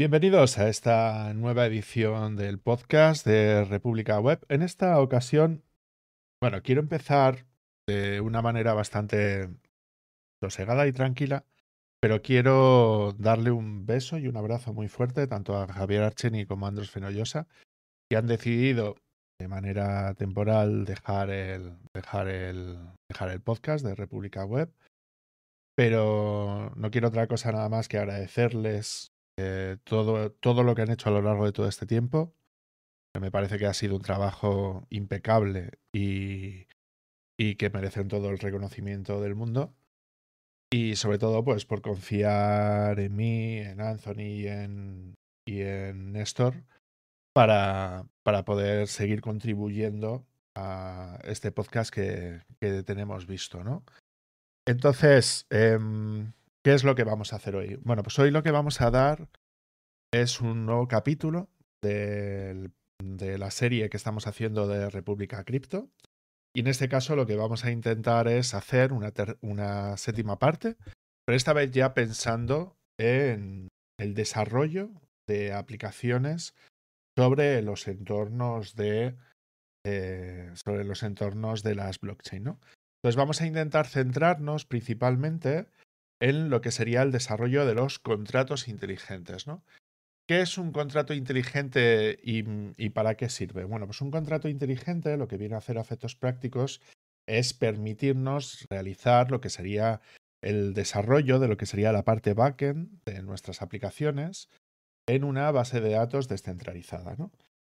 [0.00, 4.46] Bienvenidos a esta nueva edición del podcast de República Web.
[4.48, 5.64] En esta ocasión,
[6.40, 7.46] bueno, quiero empezar
[7.88, 9.48] de una manera bastante
[10.40, 11.46] sosegada y tranquila,
[12.00, 16.66] pero quiero darle un beso y un abrazo muy fuerte tanto a Javier Archeni como
[16.66, 17.48] a Andros Fenollosa,
[18.08, 18.94] que han decidido
[19.40, 22.78] de manera temporal dejar el, dejar el,
[23.10, 24.72] dejar el podcast de República Web.
[25.74, 30.90] Pero no quiero otra cosa nada más que agradecerles eh, todo, todo lo que han
[30.90, 32.34] hecho a lo largo de todo este tiempo.
[33.18, 36.66] Me parece que ha sido un trabajo impecable y,
[37.38, 39.72] y que merecen todo el reconocimiento del mundo.
[40.72, 45.14] Y sobre todo, pues por confiar en mí, en Anthony y en,
[45.46, 46.64] y en Néstor
[47.32, 53.84] para, para poder seguir contribuyendo a este podcast que, que tenemos visto, ¿no?
[54.66, 55.78] Entonces, eh,
[56.68, 57.80] ¿qué es lo que vamos a hacer hoy?
[57.82, 59.30] Bueno, pues hoy lo que vamos a dar
[60.12, 61.48] es un nuevo capítulo
[61.82, 62.70] de
[63.38, 65.88] la serie que estamos haciendo de República Cripto.
[66.54, 70.76] Y en este caso lo que vamos a intentar es hacer una, una séptima parte,
[71.24, 74.90] pero esta vez ya pensando en el desarrollo
[75.26, 76.54] de aplicaciones
[77.16, 79.16] sobre los entornos de
[79.86, 82.60] eh, sobre los entornos de las blockchain, ¿no?
[82.98, 85.66] Entonces vamos a intentar centrarnos principalmente
[86.20, 89.62] en lo que sería el desarrollo de los contratos inteligentes, ¿no?
[90.28, 93.64] ¿Qué es un contrato inteligente y, para qué sirve?
[93.64, 96.82] Bueno, pues un contrato inteligente lo que viene a hacer a efectos prácticos
[97.26, 100.02] es permitirnos realizar lo que sería
[100.42, 104.50] el desarrollo de lo que sería la parte backend de nuestras aplicaciones
[105.06, 107.16] en una base de datos descentralizada.
[107.16, 107.32] ¿no?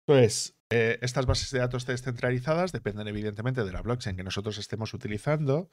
[0.06, 4.94] Entonces, eh, estas bases de datos descentralizadas dependen evidentemente de la blockchain que nosotros estemos
[4.94, 5.70] utilizando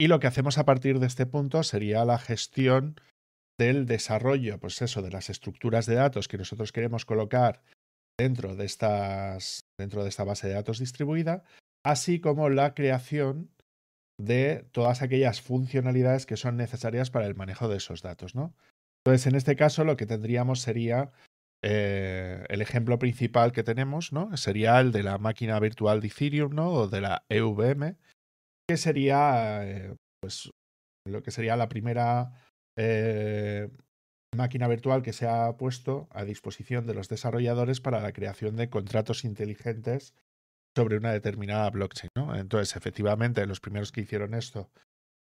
[0.00, 3.00] y lo que hacemos a partir de este punto sería la gestión
[3.58, 7.62] del desarrollo, pues eso, de las estructuras de datos que nosotros queremos colocar
[8.18, 11.42] dentro de, estas, dentro de esta base de datos distribuida,
[11.84, 13.50] así como la creación
[14.20, 18.54] de todas aquellas funcionalidades que son necesarias para el manejo de esos datos, ¿no?
[19.04, 21.12] Entonces, en este caso, lo que tendríamos sería
[21.62, 24.36] eh, el ejemplo principal que tenemos, ¿no?
[24.36, 26.70] Sería el de la máquina virtual de Ethereum, ¿no?
[26.72, 27.96] O de la EVM,
[28.68, 30.50] que sería, eh, pues,
[31.06, 32.32] lo que sería la primera
[32.76, 33.70] eh,
[34.36, 38.68] máquina virtual que se ha puesto a disposición de los desarrolladores para la creación de
[38.68, 40.14] contratos inteligentes
[40.76, 42.10] sobre una determinada blockchain.
[42.14, 42.36] ¿no?
[42.36, 44.70] Entonces, efectivamente, los primeros que hicieron esto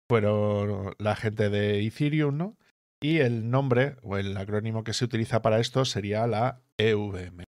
[0.10, 2.58] fueron la gente de Ethereum, ¿no?
[3.02, 7.44] Y el nombre o el acrónimo que se utiliza para esto sería la EVM.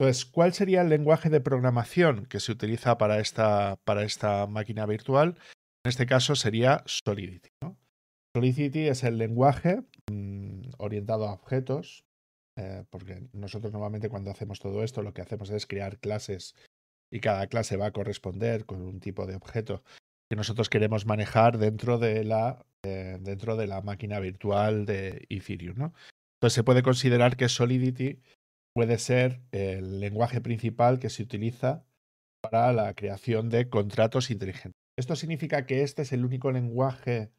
[0.00, 4.86] Entonces, ¿cuál sería el lenguaje de programación que se utiliza para esta, para esta máquina
[4.86, 5.36] virtual?
[5.84, 7.50] En este caso sería Solidity.
[7.60, 7.76] ¿no?
[8.34, 12.06] Solidity es el lenguaje mm, orientado a objetos,
[12.56, 16.54] eh, porque nosotros normalmente cuando hacemos todo esto lo que hacemos es crear clases
[17.12, 19.84] y cada clase va a corresponder con un tipo de objeto
[20.30, 25.76] que nosotros queremos manejar dentro de la, eh, dentro de la máquina virtual de Ethereum.
[25.76, 25.92] ¿no?
[26.38, 28.18] Entonces se puede considerar que Solidity
[28.74, 31.84] puede ser el lenguaje principal que se utiliza
[32.42, 34.78] para la creación de contratos inteligentes.
[34.98, 37.32] Esto significa que este es el único lenguaje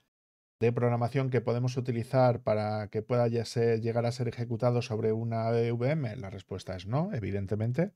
[0.61, 6.19] de programación que podemos utilizar para que pueda llegar a ser ejecutado sobre una EVM?
[6.19, 7.93] La respuesta es no, evidentemente.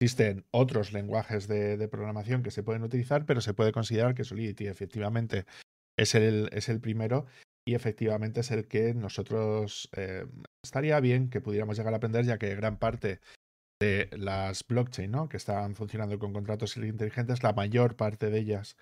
[0.00, 4.66] Existen otros lenguajes de, programación que se pueden utilizar, pero se puede considerar que Solidity
[4.66, 5.46] efectivamente
[5.96, 7.26] es el, es el primero
[7.66, 10.26] y efectivamente es el que nosotros eh,
[10.64, 13.20] estaría bien que pudiéramos llegar a aprender, ya que gran parte
[13.80, 15.28] de las blockchain ¿no?
[15.28, 18.76] que están funcionando con contratos inteligentes, la mayor parte de ellas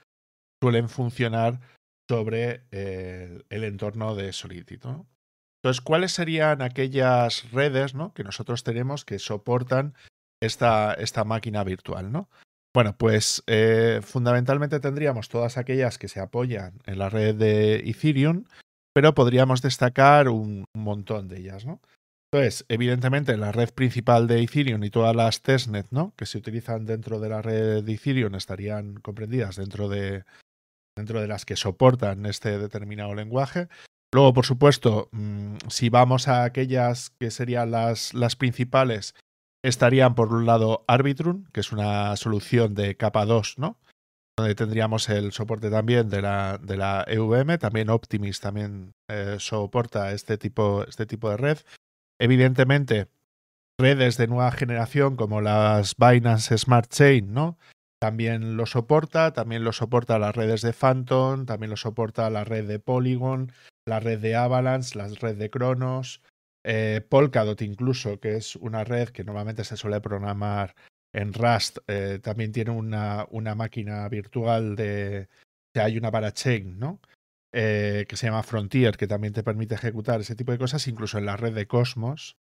[0.62, 1.60] suelen funcionar
[2.08, 4.74] sobre el, entorno de Solidity.
[4.74, 8.12] Entonces, ¿cuáles serían aquellas redes ¿no?
[8.14, 9.94] que nosotros tenemos que soportan
[10.42, 12.10] esta, esta máquina virtual?
[12.12, 12.28] ¿no?
[12.74, 18.44] Bueno, pues eh, fundamentalmente tendríamos todas aquellas que se apoyan en la red de Ethereum,
[18.94, 21.64] pero podríamos destacar un, montón de ellas.
[21.64, 21.80] ¿no?
[22.32, 26.14] Entonces, evidentemente, la red principal de Ethereum y todas las testnet ¿no?
[26.16, 30.25] que se utilizan dentro de la red de Ethereum estarían comprendidas dentro de,
[30.96, 33.69] dentro de las que soportan este determinado lenguaje.
[34.12, 39.14] Luego, por supuesto, mm, si vamos a aquellas que serían las, las principales,
[39.64, 43.78] estarían por un lado Arbitrum, que es una solución de capa 2, ¿no?
[44.38, 50.12] Donde tendríamos el soporte también de la, de la EVM, también Optimis también eh, soporta
[50.12, 51.59] este tipo, este tipo de red.
[52.19, 53.09] Evidentemente,
[53.79, 57.59] redes de nueva generación como las Binance Smart Chain, ¿no?
[58.00, 62.67] también lo soporta, también lo soporta las redes de Phantom, también lo soporta la red
[62.67, 63.53] de Polygon,
[63.87, 66.23] la red de Avalanche, la red de Cronos,
[66.62, 70.75] Eh, Polkadot incluso, que es una red que normalmente se suele programar
[71.12, 75.28] en Rust, eh, también tiene una, una, máquina virtual de...
[75.30, 77.00] O sea, hay una parachain, ¿no?
[77.52, 81.18] Eh, que se llama Frontier, que también te permite ejecutar ese tipo de cosas, incluso
[81.18, 82.36] en la red de Cosmos,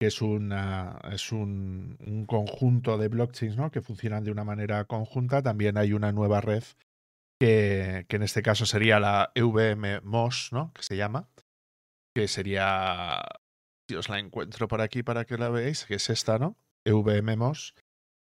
[0.00, 3.70] que es, una, es un, un, conjunto de blockchains ¿no?
[3.70, 5.42] que funcionan de una manera conjunta.
[5.42, 6.64] También hay una nueva red
[7.38, 10.72] que, que en este caso sería la EVM-MOS, ¿no?
[10.72, 11.28] que se llama,
[12.14, 13.22] que sería,
[13.88, 16.56] si os la encuentro por aquí para que la veáis, que es esta, ¿no?
[16.88, 17.74] EVM-MOS,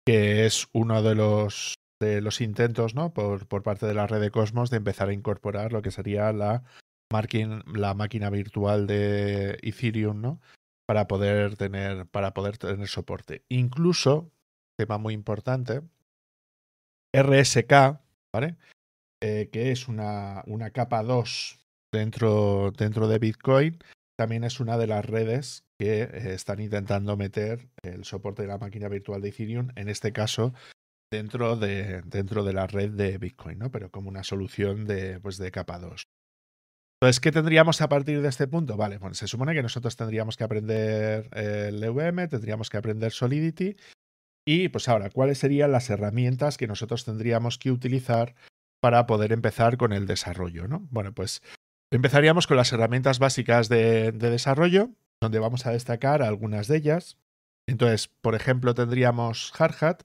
[0.05, 3.13] que es uno de los de los intentos, ¿no?
[3.13, 6.33] Por, por parte de la red de Cosmos de empezar a incorporar lo que sería
[6.33, 6.63] la,
[7.09, 10.41] máquina virtual de Ethereum, ¿no?
[10.85, 13.45] Para poder tener, para poder tener soporte.
[13.49, 14.31] Incluso,
[14.77, 15.81] tema muy importante,
[17.15, 18.01] RSK,
[18.33, 18.57] ¿vale?
[19.21, 21.59] Eh, que es una, una capa 2
[21.93, 23.79] dentro, dentro de Bitcoin,
[24.17, 28.57] también es una de las redes que eh, están intentando meter el soporte de la
[28.57, 30.53] máquina virtual de Ethereum, en este caso
[31.11, 33.71] dentro de, dentro de la red de Bitcoin, ¿no?
[33.71, 36.07] Pero como una solución de, pues, de capa 2.
[36.99, 38.77] Entonces, ¿qué tendríamos a partir de este punto?
[38.77, 43.75] Vale, bueno, se supone que nosotros tendríamos que aprender el EVM, tendríamos que aprender Solidity.
[44.47, 48.35] Y pues ahora, ¿cuáles serían las herramientas que nosotros tendríamos que utilizar
[48.81, 50.67] para poder empezar con el desarrollo?
[50.67, 50.87] ¿no?
[50.91, 51.41] Bueno, pues
[51.93, 54.89] empezaríamos con las herramientas básicas de, de desarrollo,
[55.21, 57.17] donde vamos a destacar algunas de ellas.
[57.67, 60.03] Entonces, por ejemplo, tendríamos Hardhat,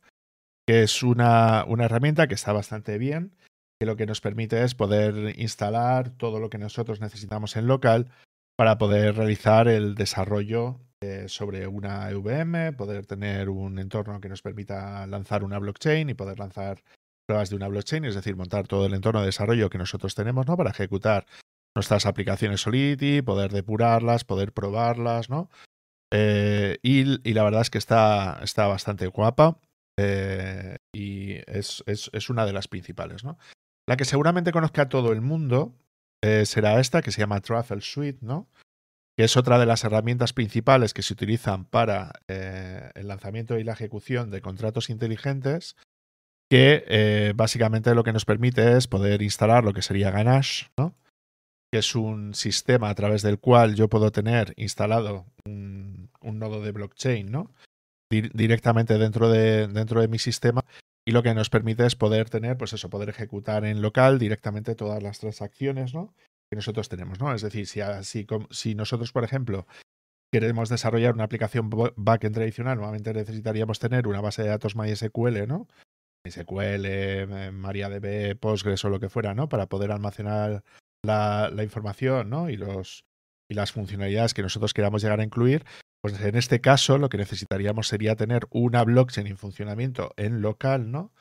[0.67, 3.35] que es una, una herramienta que está bastante bien,
[3.81, 8.11] que lo que nos permite es poder instalar todo lo que nosotros necesitamos en local
[8.57, 14.43] para poder realizar el desarrollo eh, sobre una EVM, poder tener un entorno que nos
[14.43, 16.83] permita lanzar una blockchain y poder lanzar
[17.27, 20.47] pruebas de una blockchain, es decir, montar todo el entorno de desarrollo que nosotros tenemos,
[20.47, 20.57] ¿no?
[20.57, 21.27] Para ejecutar
[21.75, 25.49] nuestras aplicaciones Solidity, poder depurarlas, poder probarlas, ¿no?
[26.11, 29.61] Eh, y, y, la verdad es que está, está bastante guapa.
[29.99, 33.39] Eh, y es, es, es, una de las principales, ¿no?
[33.87, 35.75] La que seguramente conozca todo el mundo
[36.23, 38.49] eh, será esta, que se llama Truffle Suite, ¿no?
[39.17, 43.73] Que es otra de las herramientas principales que se utilizan para el lanzamiento y la
[43.73, 45.75] ejecución de contratos inteligentes,
[46.49, 50.95] que básicamente lo que nos permite es poder instalar lo que sería Ganache, ¿no?
[51.73, 56.73] Que es un sistema a través del cual yo puedo tener instalado un, nodo de
[56.73, 57.53] blockchain, ¿no?
[58.11, 60.65] directamente dentro de, dentro de mi sistema
[61.09, 64.75] y lo que nos permite es poder tener, pues eso, poder ejecutar en local directamente
[64.75, 66.15] todas las transacciones, ¿no?
[66.51, 67.35] Que nosotros tenemos, ¿no?
[67.35, 67.81] Es decir, si,
[68.51, 69.67] si nosotros, por ejemplo,
[70.31, 75.67] queremos desarrollar una aplicación backend tradicional, normalmente necesitaríamos tener una base de datos MySQL, ¿no?
[76.27, 79.49] MySQL, eh, MariaDB, Postgres o lo que fuera, ¿no?
[79.49, 80.63] Para poder almacenar
[81.05, 82.51] la, información, ¿no?
[82.51, 83.05] Y los
[83.51, 85.65] y las funcionalidades que nosotros queramos llegar a incluir,
[86.03, 90.91] pues en este caso lo que necesitaríamos sería tener una blockchain en funcionamiento en local,
[90.91, 91.13] ¿no?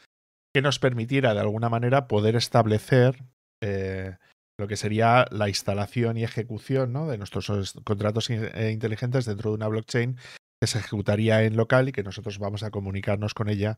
[0.53, 3.23] Que nos permitiera de alguna manera poder establecer
[3.63, 4.17] eh,
[4.59, 7.07] lo que sería la instalación y ejecución ¿no?
[7.07, 10.17] de nuestros contratos eh, inteligentes dentro de una blockchain
[10.59, 13.77] que se ejecutaría en local y que nosotros vamos a comunicarnos con ella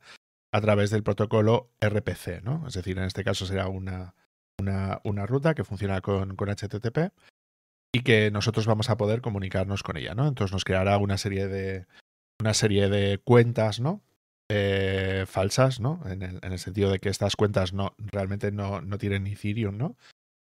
[0.53, 2.65] a través del protocolo RPC, ¿no?
[2.67, 4.15] Es decir, en este caso será una,
[4.59, 7.11] una, una ruta que funciona con, con HTTP
[7.93, 10.27] y que nosotros vamos a poder comunicarnos con ella, ¿no?
[10.27, 11.85] Entonces nos creará una serie de
[12.39, 14.01] una serie de cuentas, ¿no?
[14.51, 16.01] Eh, falsas, ¿no?
[16.05, 19.77] En el, en el, sentido de que estas cuentas no realmente no, no tienen Ethereum,
[19.77, 19.95] ¿no?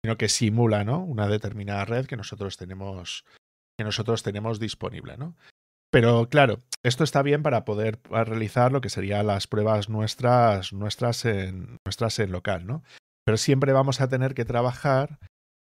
[0.05, 0.99] Sino que simula, ¿no?
[1.01, 3.25] Una determinada red que nosotros tenemos
[3.79, 5.37] que nosotros tenemos disponible, ¿no?
[5.91, 11.25] Pero claro, esto está bien para poder realizar lo que serían las pruebas nuestras, nuestras
[11.25, 12.83] en, nuestras en local, ¿no?
[13.27, 15.19] Pero siempre vamos a tener que trabajar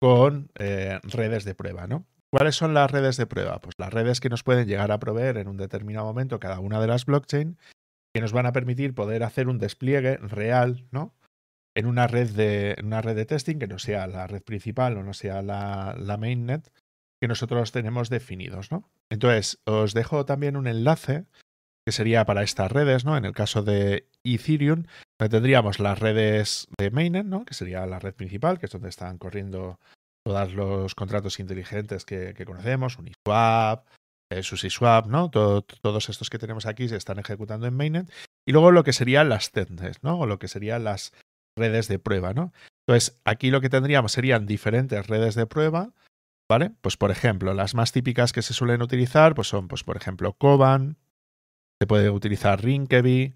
[0.01, 2.07] con eh, redes de prueba, ¿no?
[2.33, 3.61] ¿Cuáles son las redes de prueba?
[3.61, 6.81] Pues las redes que nos pueden llegar a proveer en un determinado momento cada una
[6.81, 7.59] de las blockchain
[8.15, 11.13] que nos van a permitir poder hacer un despliegue real, ¿no?
[11.77, 15.03] En una red de, una red de testing que no sea la red principal o
[15.03, 16.73] no sea la, la mainnet
[17.21, 18.89] que nosotros tenemos definidos, ¿no?
[19.11, 21.27] Entonces, os dejo también un enlace
[21.85, 23.17] que sería para estas redes, ¿no?
[23.17, 24.85] En el caso de Ethereum,
[25.29, 27.45] tendríamos las redes de mainnet, ¿no?
[27.45, 29.79] Que sería la red principal, que es donde están corriendo
[30.25, 33.87] todos los contratos inteligentes que, conocemos, Uniswap,
[34.31, 35.31] eh, SushiSwap, ¿no?
[35.31, 38.11] todos estos que tenemos aquí se están ejecutando en mainnet.
[38.47, 40.19] Y luego lo que serían las tenders, ¿no?
[40.19, 41.13] O lo que serían las
[41.57, 42.53] redes de prueba, ¿no?
[42.87, 45.93] Entonces, aquí lo que tendríamos serían diferentes redes de prueba,
[46.49, 46.73] ¿vale?
[46.81, 50.33] Pues por ejemplo, las más típicas que se suelen utilizar, pues son, pues por ejemplo,
[50.33, 50.97] Koban,
[51.81, 53.35] se puede utilizar Rinkeby,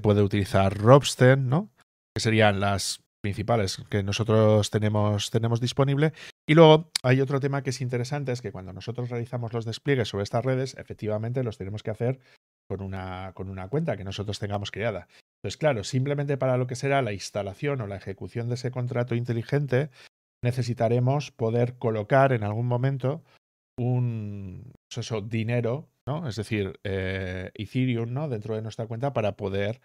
[0.00, 1.70] puede utilizar Robsten, ¿no?
[2.14, 6.12] Que serían las principales que nosotros tenemos, tenemos disponible.
[6.46, 10.08] Y luego hay otro tema que es interesante, es que cuando nosotros realizamos los despliegues
[10.08, 12.20] sobre estas redes, efectivamente los tenemos que hacer
[12.68, 15.08] con una, con una cuenta que nosotros tengamos creada.
[15.38, 19.14] Entonces, claro, simplemente para lo que será la instalación o la ejecución de ese contrato
[19.14, 19.90] inteligente,
[20.42, 23.24] necesitaremos poder colocar en algún momento
[23.78, 26.28] un pues eso, dinero, ¿no?
[26.28, 28.28] Es decir, eh, Ethereum, ¿no?
[28.28, 29.80] Dentro de nuestra cuenta para poder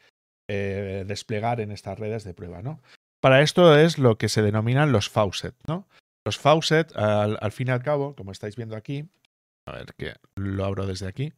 [0.48, 2.82] eh, desplegar en estas redes de prueba, ¿no?
[3.22, 5.88] Para esto es lo que se denominan los faucet, ¿no?
[6.26, 9.10] Los faucet, al, fin y al cabo, como estáis viendo aquí,
[9.68, 11.34] a ver que lo abro desde aquí,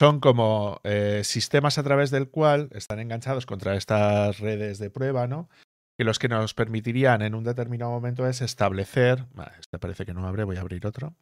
[0.00, 5.26] son como eh, sistemas a través del cual están enganchados contra estas redes de prueba,
[5.26, 5.48] ¿no?
[5.96, 9.26] Que los que nos permitirían en un determinado momento es establecer.
[9.32, 11.14] Vale, este parece que no abre, voy a abrir otro.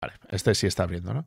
[0.00, 1.26] Vale, este sí está abriendo, ¿no?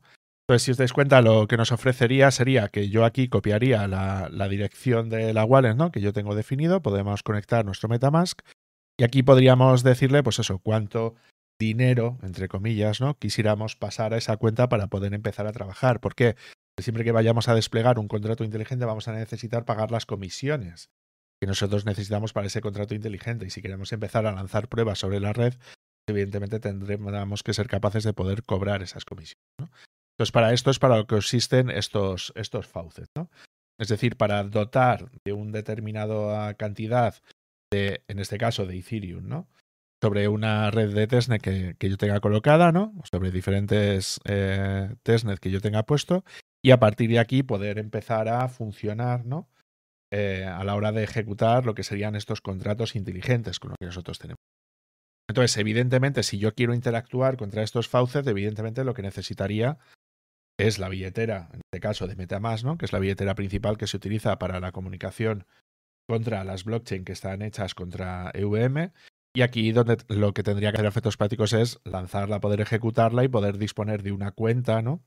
[0.50, 4.48] Entonces, si os dais cuenta, lo que nos ofrecería sería que yo aquí copiaría la,
[4.48, 5.92] dirección de la wallet, ¿no?
[5.92, 8.40] Que yo tengo definido, podemos conectar nuestro Metamask
[8.98, 11.14] y aquí podríamos decirle, pues eso, cuánto
[11.56, 13.16] dinero, entre comillas, ¿no?
[13.16, 16.00] Quisiéramos pasar a esa cuenta para poder empezar a trabajar.
[16.00, 16.34] Porque
[16.80, 20.90] siempre que vayamos a desplegar un contrato inteligente vamos a necesitar pagar las comisiones
[21.40, 23.46] que nosotros necesitamos para ese contrato inteligente.
[23.46, 25.54] Y si queremos empezar a lanzar pruebas sobre la red,
[26.08, 29.38] evidentemente tendremos que ser capaces de poder cobrar esas comisiones.
[30.20, 33.08] Entonces, para esto es para lo que existen estos, estos faucets.
[33.16, 33.30] ¿no?
[33.78, 37.14] Es decir, para dotar de una determinada cantidad
[37.72, 39.48] de, en este caso, de Ethereum, ¿no?
[40.02, 42.92] sobre una red de testnet que, que yo tenga colocada, ¿no?
[43.10, 44.94] Sobre diferentes eh,
[45.40, 46.22] que yo tenga puesto
[46.62, 49.48] y a partir de aquí poder empezar a funcionar, ¿no?
[50.12, 53.86] Eh, a la hora de ejecutar lo que serían estos contratos inteligentes con los que
[53.86, 54.40] nosotros tenemos.
[55.30, 59.78] Entonces, evidentemente, si yo quiero interactuar contra estos faucets, evidentemente lo que necesitaría
[60.66, 62.78] es la billetera, en este caso de MetaMask, ¿no?
[62.78, 65.46] que es la billetera principal que se utiliza para la comunicación
[66.08, 68.92] contra las blockchain que están hechas contra EVM.
[69.32, 73.28] Y aquí donde lo que tendría que hacer efectos prácticos es lanzarla, poder ejecutarla y
[73.28, 75.04] poder disponer de una cuenta, ¿no?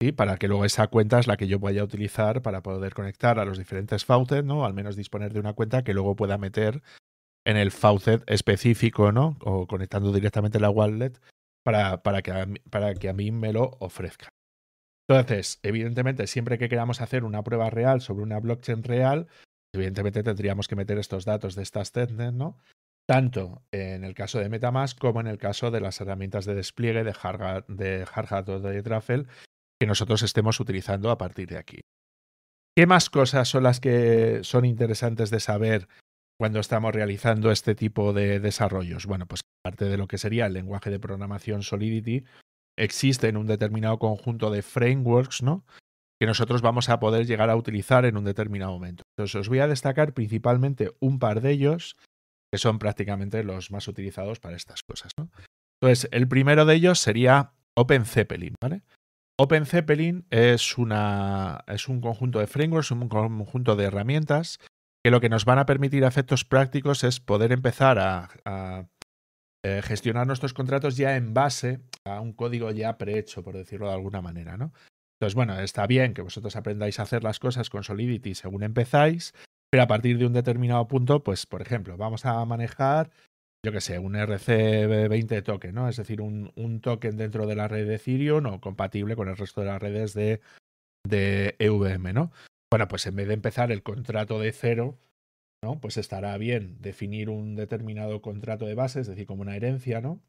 [0.00, 2.94] Y para que luego esa cuenta es la que yo vaya a utilizar para poder
[2.94, 4.64] conectar a los diferentes faucets, ¿no?
[4.64, 6.82] Al menos disponer de una cuenta que luego pueda meter
[7.44, 9.36] en el faucet específico, ¿no?
[9.40, 11.12] O conectando directamente la wallet
[11.62, 14.28] para, para, que, para que a mí me lo ofrezca.
[15.08, 19.28] Entonces, evidentemente, siempre que queramos hacer una prueba real sobre una blockchain real,
[19.72, 22.58] evidentemente tendríamos que meter estos datos de estas testnet, ¿no?
[23.08, 27.04] Tanto en el caso de Metamask como en el caso de las herramientas de despliegue
[27.04, 29.26] de Hardhat, de o de Truffle
[29.78, 31.80] que nosotros estemos utilizando a partir de aquí.
[32.76, 35.88] ¿Qué más cosas son las que son interesantes de saber
[36.38, 39.06] cuando estamos realizando este tipo de desarrollos?
[39.06, 42.24] Bueno, pues aparte de lo que sería el lenguaje de programación Solidity,
[42.76, 45.64] existen un determinado conjunto de frameworks, ¿no?
[46.20, 49.02] que nosotros vamos a poder llegar a utilizar en un determinado momento.
[49.16, 51.96] Entonces os voy a destacar principalmente un par de ellos
[52.52, 55.12] que son prácticamente los más utilizados para estas cosas.
[55.80, 58.54] Entonces, el primero de ellos sería OpenZeppelin.
[58.62, 58.82] ¿vale?
[59.38, 64.58] OpenZeppelin es, una, es un conjunto de frameworks, un conjunto de herramientas
[65.04, 68.88] que lo que nos van a permitir a efectos prácticos es poder empezar a
[69.66, 73.94] eh, gestionar nuestros contratos ya en base a un código ya prehecho, por decirlo de
[73.94, 74.72] alguna manera, ¿no?
[75.18, 79.34] Entonces, bueno, está bien que vosotros aprendáis a hacer las cosas con Solidity según empezáis,
[79.68, 83.10] pero a partir de un determinado punto, pues, por ejemplo, vamos a manejar,
[83.64, 85.88] yo qué sé, un RC20 token, ¿no?
[85.88, 89.62] Es decir, un, token dentro de la red de Ethereum o compatible con el resto
[89.62, 90.40] de las redes de,
[91.04, 92.30] de EVM, ¿no?
[92.70, 94.96] Bueno, pues en vez de empezar el contrato de cero,
[95.62, 95.80] ¿no?
[95.80, 100.20] Pues estará bien definir un determinado contrato de base, es decir, como una herencia, ¿no?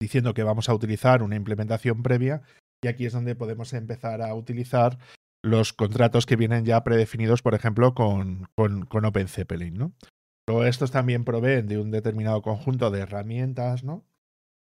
[0.00, 2.42] Diciendo que vamos a utilizar una implementación previa
[2.82, 4.98] y aquí es donde podemos empezar a utilizar
[5.42, 9.92] los contratos que vienen ya predefinidos, por ejemplo, con, con, con OpenZeppelin, ¿no?
[10.66, 14.04] Estos también proveen de un determinado conjunto de herramientas, ¿no?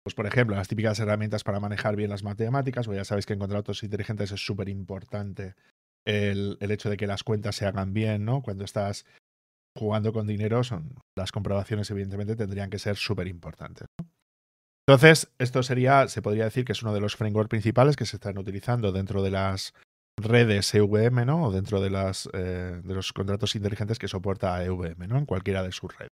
[0.03, 3.33] Pues, por ejemplo, las típicas herramientas para manejar bien las matemáticas, pues ya sabéis que
[3.33, 5.55] en contratos inteligentes es súper importante
[6.05, 8.41] el, el, hecho de que las cuentas se hagan bien, ¿no?
[8.41, 9.05] Cuando estás
[9.77, 13.87] jugando con dinero, son, las comprobaciones evidentemente tendrían que ser súper importantes.
[14.87, 18.17] Entonces, esto sería, se podría decir que es uno de los frameworks principales que se
[18.17, 19.73] están utilizando dentro de las
[20.17, 21.45] redes EVM, ¿no?
[21.45, 25.17] O dentro de, las, eh, de los contratos inteligentes que soporta EVM, ¿no?
[25.17, 26.11] En cualquiera de sus redes.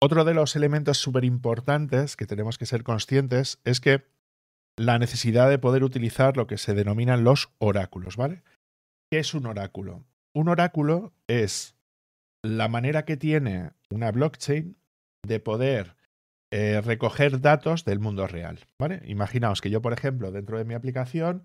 [0.00, 4.06] Otro de los elementos súper importantes que tenemos que ser conscientes es que
[4.76, 8.42] la necesidad de poder utilizar lo que se denominan los oráculos, ¿vale?
[9.10, 10.04] ¿Qué es un oráculo?
[10.34, 11.74] Un oráculo es
[12.44, 14.76] la manera que tiene una blockchain
[15.26, 15.96] de poder
[16.50, 18.60] eh, recoger datos del mundo real.
[18.78, 19.02] ¿vale?
[19.04, 21.44] Imaginaos que yo, por ejemplo, dentro de mi aplicación,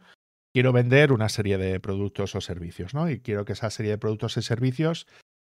[0.53, 3.09] quiero vender una serie de productos o servicios, ¿no?
[3.09, 5.07] Y quiero que esa serie de productos y servicios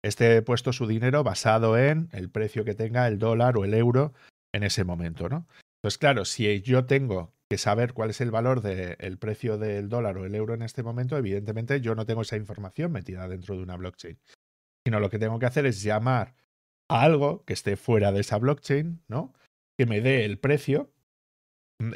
[0.03, 4.15] esté puesto su dinero basado en el precio que tenga el dólar o el euro
[4.53, 5.47] en ese momento, ¿no?
[5.79, 10.19] Entonces, claro, si yo tengo que saber cuál es el valor del precio del dólar
[10.19, 13.63] o el euro en este momento, evidentemente yo no tengo esa información metida dentro de
[13.63, 14.19] una blockchain.
[14.87, 16.37] Sino lo que tengo que hacer es llamar
[16.89, 19.35] a algo que esté fuera de esa blockchain, ¿no?
[19.77, 20.93] Que me dé el precio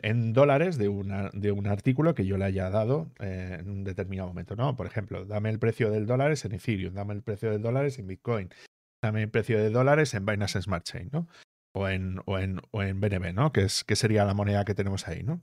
[0.02, 3.84] en dólares de, una, de un artículo que yo le haya dado eh, en un
[3.84, 4.74] determinado momento, ¿no?
[4.74, 8.08] Por ejemplo, dame el precio del dólares en Ethereum, dame el precio del dólares en
[8.08, 8.48] Bitcoin,
[9.00, 11.28] dame el precio de dólares en Binance Smart Chain, ¿no?
[11.72, 13.52] O en, o en, o en BNB, ¿no?
[13.52, 15.40] Que, es, que sería la moneda que tenemos ahí, ¿no?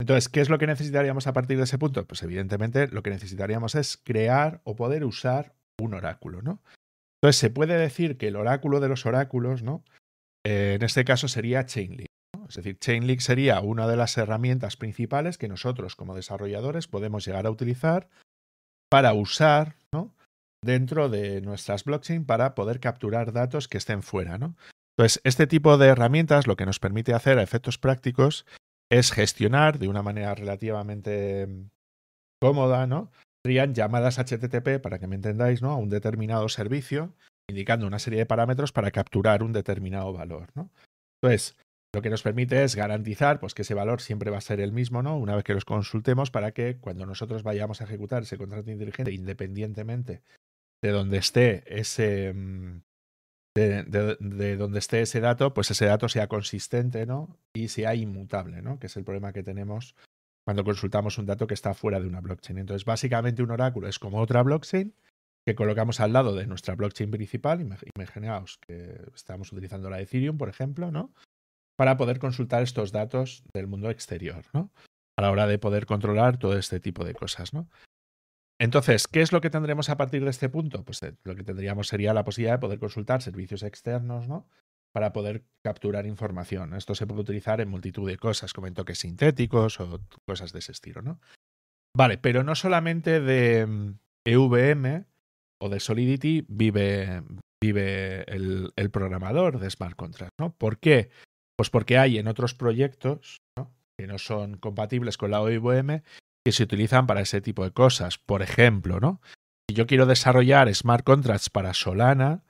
[0.00, 2.04] Entonces, ¿qué es lo que necesitaríamos a partir de ese punto?
[2.04, 6.60] Pues evidentemente lo que necesitaríamos es crear o poder usar un oráculo, ¿no?
[7.20, 9.82] Entonces, se puede decir que el oráculo de los oráculos, ¿no?
[10.46, 12.08] Eh, en este caso sería Chainlink.
[12.48, 17.46] Es decir, Chainlink sería una de las herramientas principales que nosotros como desarrolladores podemos llegar
[17.46, 18.08] a utilizar
[18.90, 20.14] para usar ¿no?
[20.62, 24.36] dentro de nuestras blockchain para poder capturar datos que estén fuera.
[24.36, 24.56] ¿no?
[24.96, 28.46] Entonces, este tipo de herramientas lo que nos permite hacer a efectos prácticos
[28.90, 31.70] es gestionar de una manera relativamente mm,
[32.40, 33.10] cómoda, ¿no?
[33.44, 35.70] Serían llamadas HTTP, para que me entendáis, ¿no?
[35.70, 37.12] A un determinado servicio,
[37.48, 40.70] indicando una serie de parámetros para capturar un determinado valor, ¿no?
[41.20, 41.56] Entonces,
[41.94, 44.72] lo que nos permite es garantizar pues, que ese valor siempre va a ser el
[44.72, 45.16] mismo, ¿no?
[45.16, 49.12] Una vez que los consultemos para que cuando nosotros vayamos a ejecutar ese contrato inteligente,
[49.12, 50.22] independientemente
[50.82, 52.32] de donde esté ese.
[52.34, 52.82] Mm,
[53.56, 53.84] de,
[54.18, 57.38] de, donde esté ese dato, pues ese dato sea consistente, ¿no?
[57.54, 58.80] Y sea inmutable, ¿no?
[58.80, 59.94] Que es el problema que tenemos
[60.46, 62.58] cuando consultamos un dato que está fuera de una blockchain.
[62.58, 64.94] Entonces, básicamente un oráculo es como otra blockchain
[65.46, 67.60] que colocamos al lado de nuestra blockchain principal.
[67.96, 71.12] Imaginaos que estamos utilizando la Ethereum, por ejemplo, ¿no?
[71.76, 74.70] para poder consultar estos datos del mundo exterior, ¿no?
[75.16, 77.68] A la hora de poder controlar todo este tipo de cosas, ¿no?
[78.60, 80.84] Entonces, ¿qué es lo que tendremos a partir de este punto?
[80.84, 84.48] Pues eh, lo que tendríamos sería la posibilidad de poder consultar servicios externos, ¿no?
[84.94, 86.74] Para poder capturar información.
[86.74, 90.60] Esto se puede utilizar en multitud de cosas, como en toques sintéticos o cosas de
[90.60, 91.20] ese estilo, ¿no?
[91.96, 95.04] Vale, pero no solamente de EVM mm,
[95.62, 97.22] o de Solidity vive,
[97.62, 100.54] vive el, programador de smart contracts, ¿no?
[100.54, 101.10] ¿Por qué?
[101.56, 103.38] Pues porque hay en otros proyectos
[103.98, 106.02] que no son compatibles con la OIVM
[106.44, 108.18] que se utilizan para ese tipo de cosas.
[108.18, 109.20] Por ejemplo, ¿no?
[109.68, 112.42] Si yo quiero desarrollar smart contracts para Solana,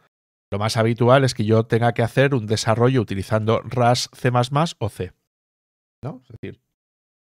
[0.55, 4.31] lo más habitual es que yo tenga que hacer un desarrollo utilizando RAS, C
[4.79, 5.13] o C.
[6.01, 6.23] ¿no?
[6.23, 6.61] Es decir,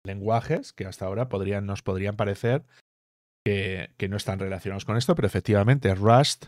[0.05, 2.63] lenguajes que hasta ahora podrían, nos podrían parecer
[3.45, 6.45] que, que, no están relacionados con esto, pero efectivamente Rust,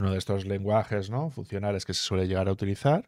[0.00, 1.28] uno de estos lenguajes ¿no?
[1.28, 3.06] funcionales que se suele llegar a utilizar,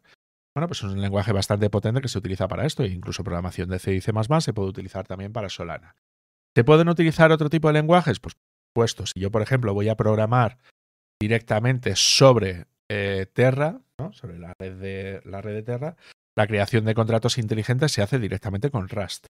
[0.55, 3.69] bueno, pues es un lenguaje bastante potente que se utiliza para esto, e incluso programación
[3.69, 5.95] de C y C se puede utilizar también para Solana.
[6.55, 8.19] ¿Se pueden utilizar otro tipo de lenguajes?
[8.19, 8.35] Pues
[8.71, 10.59] puesto, si yo, por ejemplo, voy a programar
[11.19, 15.95] directamente sobre eh, Terra, sobre la red, de, la red de Terra,
[16.35, 19.27] la creación de contratos inteligentes se hace directamente con Rust.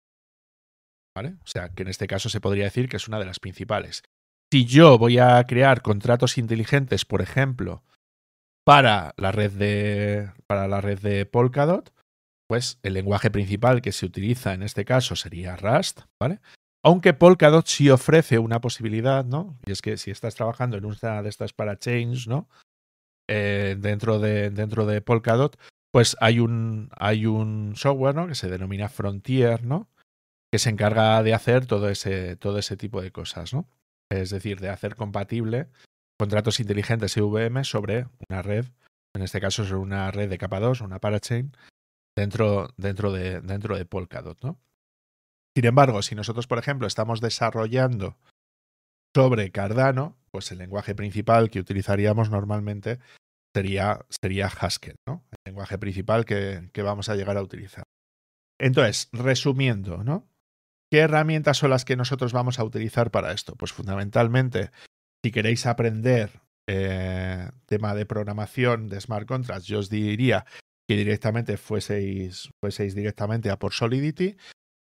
[1.16, 1.36] ¿Vale?
[1.44, 4.04] O sea, que en este caso se podría decir que es una de las principales.
[4.52, 7.84] Si yo voy a crear contratos inteligentes, por ejemplo,
[8.66, 11.94] para la red de, para la red de Polkadot,
[12.48, 16.40] pues el lenguaje principal que se utiliza en este caso sería Rust, ¿vale?
[16.84, 19.58] Aunque Polkadot sí ofrece una posibilidad, ¿no?
[19.66, 22.50] Y es que si estás trabajando en una de estas para Change, ¿no?
[23.30, 25.58] Eh, dentro, de, dentro de Polkadot,
[25.92, 28.28] pues hay un, hay un software, ¿no?
[28.28, 29.90] Que se denomina Frontier, ¿no?
[30.52, 33.70] Que se encarga de hacer todo ese, todo ese tipo de cosas, ¿no?
[34.12, 35.70] Es decir, de hacer compatible
[36.20, 38.66] contratos inteligentes EVM sobre una red,
[39.16, 41.52] en este caso sobre una red de capa 2, una parachain,
[42.16, 44.42] dentro, dentro, de, dentro de Polkadot.
[44.44, 44.60] ¿no?
[45.56, 48.18] Sin embargo, si nosotros, por ejemplo, estamos desarrollando
[49.16, 53.00] sobre Cardano, pues el lenguaje principal que utilizaríamos normalmente
[53.56, 55.24] sería, sería Haskell, ¿no?
[55.32, 57.84] el lenguaje principal que, que vamos a llegar a utilizar.
[58.60, 60.28] Entonces, resumiendo, ¿no?
[60.92, 63.56] ¿Qué herramientas son las que nosotros vamos a utilizar para esto?
[63.56, 64.70] Pues fundamentalmente
[65.24, 70.46] si queréis aprender eh, tema de programación de smart contracts, yo os diría
[70.88, 74.36] que directamente fueseis, fueseis directamente a por Solidity.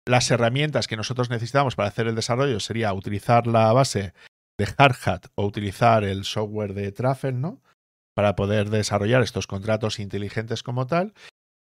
[0.06, 4.14] Las herramientas que nosotros necesitamos para hacer el desarrollo sería utilizar la base
[4.58, 7.62] de Hardhat o utilizar el software de Traffel, ¿no?
[8.14, 11.14] Para poder desarrollar estos contratos inteligentes como tal.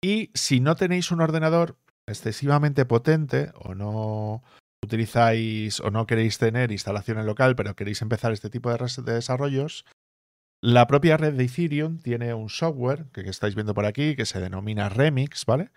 [0.03, 4.43] Y si no tenéis un ordenador excesivamente potente o no
[4.85, 9.85] utilizáis o no queréis tener instalación en local, pero queréis empezar este tipo de, desarrollos,
[10.63, 14.41] la propia red de Ethereum tiene un software que, estáis viendo por aquí que se
[14.41, 15.71] denomina Remix, ¿vale?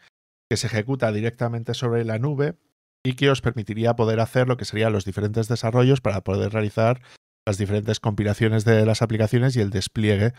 [0.51, 2.57] Que se ejecuta directamente sobre la nube
[3.05, 7.01] y que os permitiría poder hacer lo que serían los diferentes desarrollos para poder realizar
[7.47, 10.33] las diferentes compilaciones de las aplicaciones y el despliegue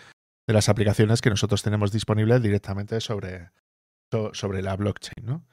[0.46, 3.52] de las aplicaciones que nosotros tenemos disponibles directamente sobre,
[4.34, 5.46] sobre la blockchain, ¿no?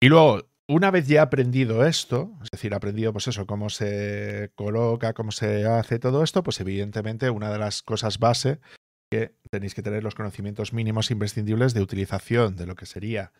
[0.00, 5.14] Y luego, una vez ya aprendido esto, es decir, aprendido pues eso, cómo se coloca,
[5.14, 8.60] cómo se hace todo esto, pues evidentemente una de las cosas base
[9.12, 13.30] que tenéis que tener los conocimientos mínimos imprescindibles de utilización de lo que sería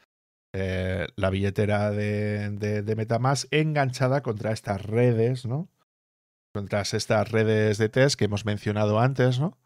[0.54, 5.70] eh, la billetera de, de, Metamask enganchada contra estas redes, ¿no?
[6.54, 9.56] Contra estas redes de test que hemos mencionado antes, ¿no?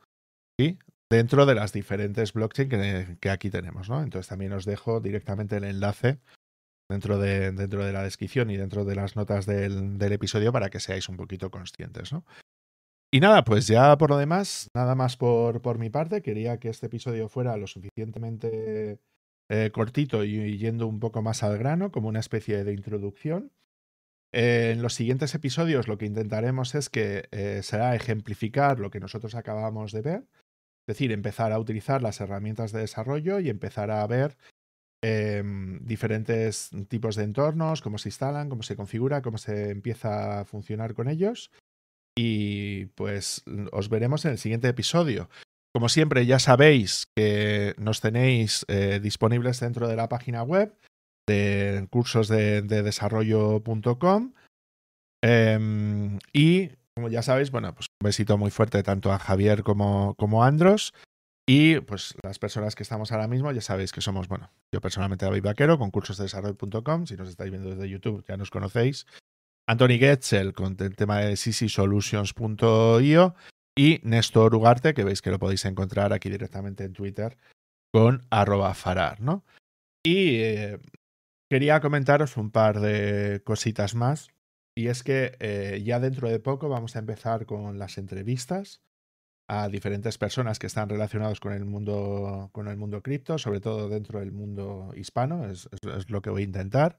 [0.57, 0.79] Y
[1.11, 4.01] dentro de las diferentes blockchain que, que aquí tenemos, ¿no?
[4.01, 6.21] Entonces también os dejo directamente el enlace
[6.89, 10.71] dentro de, dentro de la descripción y dentro de las notas del, del, episodio para
[10.71, 12.25] que seáis un poquito conscientes, ¿no?
[13.17, 16.21] Y nada, pues ya por lo demás, nada más por, por mi parte.
[16.21, 19.01] Quería que este episodio fuera lo suficientemente
[19.49, 23.53] eh, cortito y, yendo un poco más al grano, como una especie de introducción.
[24.35, 29.01] Eh, en los siguientes episodios lo que intentaremos es que eh, será ejemplificar lo que
[29.01, 30.29] nosotros acabamos de ver,
[30.87, 34.37] es decir, empezar a utilizar las herramientas de desarrollo y empezar a ver
[35.03, 40.45] Em, diferentes tipos de entornos, cómo se instalan, cómo se configura, cómo se empieza a
[40.45, 41.53] funcionar con ellos.
[42.17, 45.29] Y pues os veremos en el siguiente episodio.
[45.75, 50.75] Como siempre, ya sabéis que nos tenéis eh, disponibles dentro de la página web
[51.29, 54.33] de cursos de, desarrollo.com.
[55.23, 60.15] Em, y como ya sabéis, bueno, pues un besito muy fuerte tanto a Javier como,
[60.15, 60.95] como a Andros.
[61.49, 65.27] Y pues las personas que estamos ahora mismo ya sabéis que somos, bueno, yo personalmente
[65.27, 69.07] David Vaquero con cursosdesarrollo.com, si nos estáis viendo desde YouTube ya nos conocéis.
[69.67, 73.35] Anthony Getzel con el tema de solutions.io
[73.77, 77.37] y Néstor Ugarte, que veis que lo podéis encontrar aquí directamente en Twitter
[77.93, 79.45] con arroba farar, ¿no?
[80.05, 80.79] Y eh,
[81.51, 84.29] quería comentaros un par de cositas más.
[84.77, 88.83] Y es que eh, ya dentro de poco vamos a empezar con las entrevistas
[89.49, 93.89] a diferentes personas que están relacionados con el mundo con el mundo cripto, sobre todo
[93.89, 95.69] dentro del mundo hispano, es,
[96.09, 96.99] lo que voy a intentar.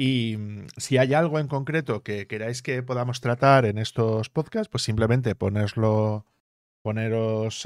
[0.00, 4.70] Y mm, si hay algo en concreto que queráis que podamos tratar en estos podcasts,
[4.70, 6.24] pues simplemente poneros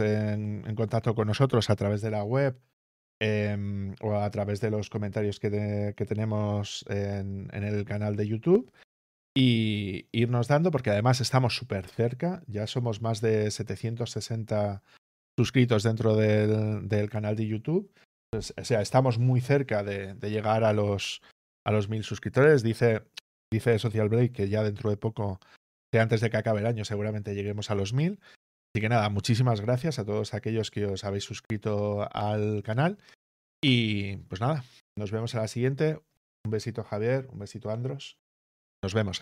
[0.01, 2.59] en, contacto con nosotros a través de la web
[3.21, 8.27] em, o a través de los comentarios que, que tenemos en, en, el canal de
[8.27, 8.69] YouTube
[9.37, 14.83] y irnos dando, porque además estamos súper cerca, ya somos más de 760
[15.39, 17.93] suscritos dentro del, canal de YouTube.
[18.33, 21.23] O sea, estamos muy cerca de, llegar a los,
[21.67, 22.63] a los mil suscriptores.
[22.63, 23.03] Dice,
[23.53, 25.41] dice Social Break que ya dentro de poco,
[25.93, 28.21] que antes de que acabe el año, seguramente lleguemos a los mil.
[28.75, 32.99] Así que nada, muchísimas gracias a todos aquellos que os habéis suscrito al canal.
[33.63, 34.65] Y pues nada,
[34.99, 36.01] nos vemos a la siguiente.
[36.45, 38.19] Un besito Javier, un besito Andros.
[38.83, 39.13] Nos vemos.